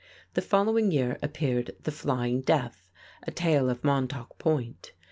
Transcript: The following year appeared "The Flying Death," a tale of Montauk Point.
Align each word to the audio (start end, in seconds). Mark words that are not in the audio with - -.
The 0.33 0.41
following 0.41 0.89
year 0.89 1.19
appeared 1.21 1.75
"The 1.83 1.91
Flying 1.91 2.41
Death," 2.41 2.89
a 3.21 3.29
tale 3.29 3.69
of 3.69 3.83
Montauk 3.83 4.39
Point. 4.39 4.93